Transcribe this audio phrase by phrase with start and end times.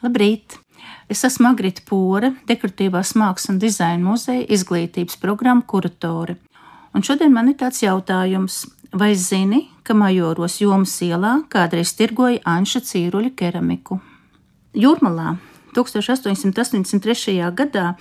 [0.00, 0.54] Labrīt!
[1.12, 6.38] Es esmu Agrita Pūra, dekoratīvās mākslas un dizaina muzeja izglītības programmu kuratore.
[6.96, 8.62] Un šodien man ir tāds jautājums,
[8.96, 14.00] vai zini, ka Majoros jomas ielā kādreiz tirgoja Anša Cīruļa keramiku?
[14.72, 15.34] Jūrmalā
[15.76, 17.36] 1883.
[17.60, 17.92] gadā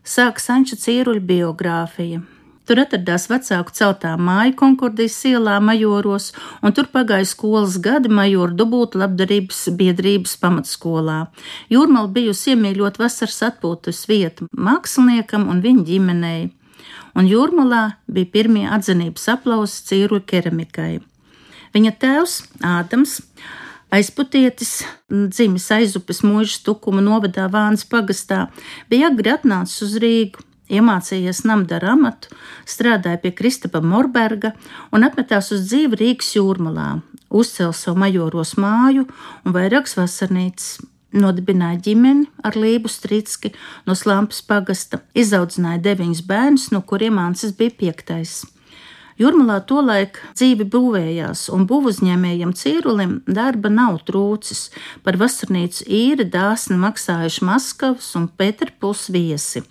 [0.00, 2.24] sākas Anša Cīruļa biogrāfija.
[2.64, 6.30] Tur atradās vecāku celtā māja Konkordijas ielā, Majoros,
[6.64, 11.18] un tur pagāja skolas gadi Majoru dubultu labdarības biedrības pamatskolā.
[11.68, 16.46] Jūrmala bijusi iemīļot vasaras atpūtas vieta māksliniekam un viņa ģimenei,
[17.12, 21.02] un Jūrmalā bija pirmie atzinības aplausi cīru keramikai.
[21.76, 23.18] Viņa tēvs Ādams
[23.92, 24.78] aizputietis,
[25.12, 28.46] dzimis aizupes mūža tukuma novadā Vānas pagastā,
[28.88, 32.30] bija agri atnācis uz Rīgu Iemācījies namdara amatu,
[32.64, 34.54] strādāja pie Kristapa Morberga
[34.96, 36.88] un apmetās uz dzīvi Rīgas jūrmalā,
[37.28, 39.04] uzcēla savu majoros māju
[39.44, 40.78] un vairākas vasarnīcas.
[41.14, 43.52] Nodibināja ģimeni ar Lību Strītski
[43.86, 48.40] no Slampas pagasta, izaudzināja deviņus bērnus, no kuriem Ansis bija piektais.
[49.20, 54.72] Jūrmalā tolaik dzīve būvējās, un būvuzņēmējam Cīrulim darba nav trūcis.
[55.06, 59.62] Par vasarnīcu īri dāsni maksājuši Maskavas un Pēterpuls viesi.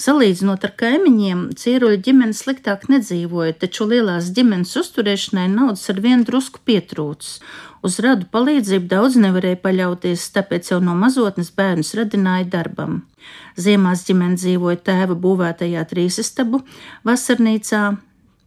[0.00, 6.62] Salīdzinot ar kaimiņiem, cīruļu ģimene sliktāk nedzīvoja, taču lielās ģimenes uzturēšanai naudas ar vienu drusku
[6.64, 7.42] pietrūcis.
[7.84, 13.02] Uz radu palīdzību daudz nevarēja paļauties, tāpēc jau no mazotnes bērnus radināja darbam.
[13.60, 16.62] Ziemās ģimene dzīvoja tēva būvētajā trīsistabu
[17.08, 17.82] vasarnīcā,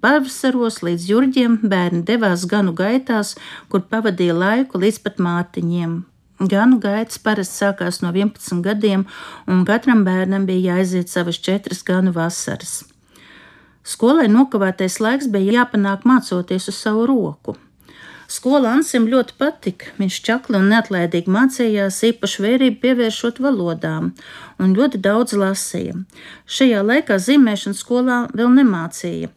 [0.03, 3.37] Pavasaros līdz jūrģiem bērni devās ganu gaitās,
[3.71, 5.93] kur pavadīja laiku līdz pat mātiņiem.
[6.39, 9.05] Ganu gaitas parasti sākās no 11 gadiem,
[9.47, 12.83] un katram bērnam bija jāiziet savas četras ganu vasaras.
[13.83, 17.57] Skolai nokavētais laiks bija jāpanāk mācoties uz savu roku.
[18.33, 19.91] Skola Ansim ļoti patika.
[19.99, 24.13] Viņš čakli un neatlaidīgi mācījās, īpaši vērību pievēršot valodām,
[24.57, 25.99] un ļoti daudz lasīja.
[26.47, 29.29] Šajā laikā zīmēšanu skolā vēl nemācīja,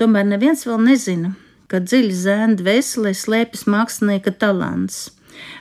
[0.00, 1.34] tomēr neviens vēl nezina,
[1.68, 5.17] ka dziļi zēna dvēselē slēpjas mākslinieka talants.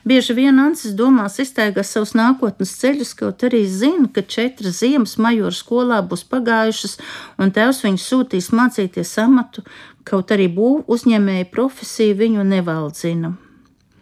[0.07, 5.55] Bieži vien Ansis domās iztaigās savus nākotnes ceļus, kaut arī zina, ka četras ziemas majoru
[5.55, 6.97] skolā būs pagājušas,
[7.37, 9.65] un tēvs viņu sūtīs mācīties amatu,
[10.07, 13.35] kaut arī būvu uzņēmēja profesija viņu nevaldzina.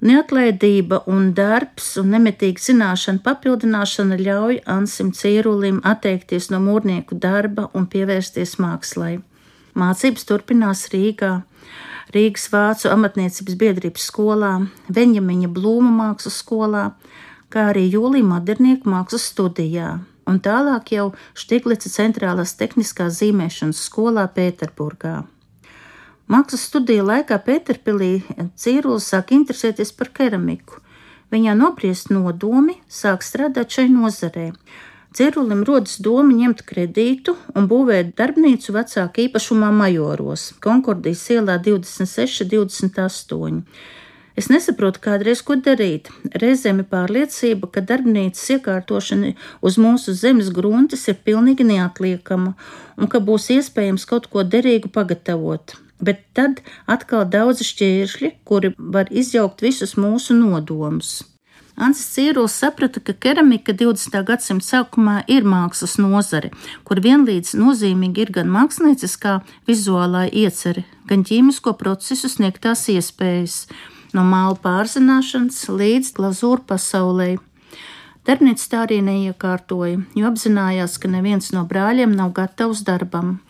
[0.06, 7.88] Neatlaidība un darbs un nemitīgi zināšana papildināšana ļauj Ansim Cīrulim atteikties no mūrnieku darba un
[7.90, 9.16] pievērsties mākslai.
[9.76, 11.42] Mācības turpinās Rīgā.
[12.16, 14.52] Rīgas Vācu amatniecības biedrības skolā,
[14.88, 16.84] Benjamiņa Blūma mākslas skolā,
[17.52, 19.98] kā arī Jūlija Modernieku mākslas studijā,
[20.30, 25.26] un tālāk jau Štiglica centrālās tehniskās zīmēšanas skolā Pēterburgā.
[26.32, 28.14] Mākslas studiju laikā Pēterpilī
[28.56, 30.80] Cīrulis sāk interesēties par keramiku.
[31.36, 34.54] Viņā nobriest nodomi, sāk strādāt šai nozarei
[35.16, 43.62] Cirulim rodas doma ņemt kredītu un būvēt darbnīcu vecāka īpašumā Majoros, Konkordijas ielā 26, 28.
[44.36, 46.10] Es nesaprotu kādreiz, ko darīt.
[46.42, 49.32] Reizēm ir pārliecība, ka darbnīcas iekārtošana
[49.64, 52.52] uz mūsu zemes gruntes ir pilnīgi neatliekama
[53.00, 55.78] un ka būs iespējams kaut ko derīgu pagatavot.
[56.04, 56.60] Bet tad
[56.92, 61.22] atkal daudz šķēršļi, kuri var izjaukt visus mūsu nodomus.
[61.76, 64.22] Ansis Cīrulis saprata, ka keramika 20.
[64.24, 66.54] gadsimta sākumā ir mākslas nozare,
[66.88, 73.58] kur vienlīdz nozīmīgi ir gan mākslinieckā vizuālā iecerē, gan ķīmisko procesu sniegtās iespējas,
[74.16, 77.30] no māla pārzināšanas līdz glazūru pasaulē.
[78.26, 83.42] Darbnīca tā arī neiekārtoja, jo apzinājās, ka neviens no brāļiem nav gatavs darbam.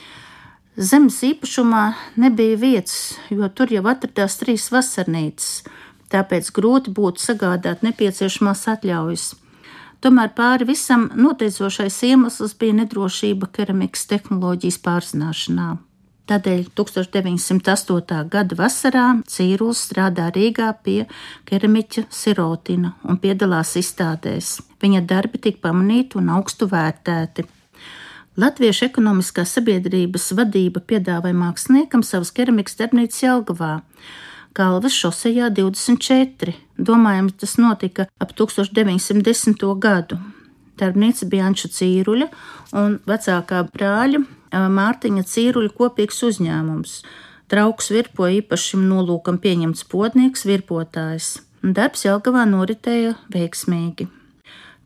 [0.76, 1.86] Zemes īpašumā
[2.20, 5.62] nebija vietas, jo tur jau atradās trīs vasarnīcas
[6.14, 9.34] tāpēc grūti būtu sagādāt nepieciešamās atļaujas.
[10.04, 15.70] Tomēr pāri visam noteicošais iemesls bija nedrošība keramikas tehnoloģijas pārzināšanā.
[16.26, 18.22] Tādēļ 1908.
[18.34, 21.04] gada vasarā Cīrulis strādā Rīgā pie
[21.46, 24.56] keramiķa Sirotina un piedalās izstādēs.
[24.82, 27.46] Viņa darbi tika pamanīti un augstu vērtēti.
[28.42, 33.76] Latviešu ekonomiskās sabiedrības vadība piedāvāja māksliniekam savas keramikas darbnīcas Jelgavā.
[34.56, 36.54] Galvas šosejā 24.
[36.80, 39.66] Domājams, tas notika ap 1910.
[39.84, 40.16] gadu.
[40.80, 42.30] Darbnīca bija Anča Cīruļa
[42.80, 44.22] un vecākā brāļa
[44.78, 46.96] Mārtiņa Cīruļa kopīgs uzņēmums.
[47.52, 51.34] Trauks virpoja īpašam nolūkam pieņemts podnieks, virpotājs.
[51.60, 54.08] Darbs Jelgavā noritēja veiksmīgi.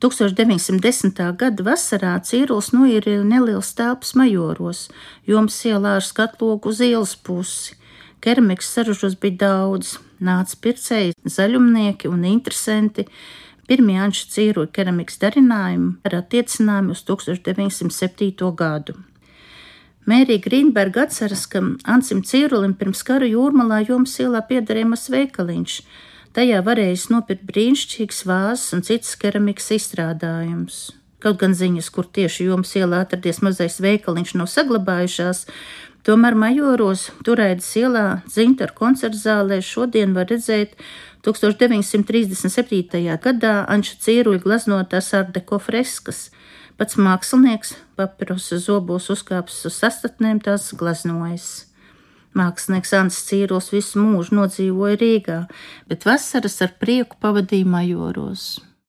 [0.01, 1.25] 1910.
[1.37, 4.87] gada vasarā Cīrulis noīrīja neliels telpas majoros,
[5.29, 7.77] joms ielā ar skatlogu uz ielas pusi.
[8.19, 13.07] Keramikas saražos bija daudz, nāca pircēji, zaļumnieki un interesanti.
[13.69, 18.49] pirmie Anša Cīruļa keramikas darinājumi ar attiecinājumu uz 1907.
[18.57, 18.95] gadu.
[20.09, 25.75] Mērija Grīnberga atceras, ka Ansim Cīrulim pirms kara jūrmalā jomas ielā piederēja mazs veikaliņš.
[26.33, 30.79] Tajā varēja nopirkt brīnišķīgas vāzes un citas keramikas izstrādājumus.
[31.19, 35.45] Kaut gan ziņas, kur tieši jomas ielā atradies mazais veikaliņš, nav saglabājušās,
[36.07, 40.75] tomēr majoros Turaidas ielā Zintaru koncertu zālē šodien var redzēt
[41.25, 43.17] 1937.
[43.23, 46.29] gadā Anša Cīruļa glaznotās ardeko freskas.
[46.79, 51.49] Pats mākslinieks papirosa zobos uzkāpis uz sastatnēm tās glaznojas.
[52.37, 55.39] Mākslinieks Ants Cīros visu mūžu nodzīvoja Rīgā,
[55.89, 58.68] bet vasaras ar prieku pavadīja majoros.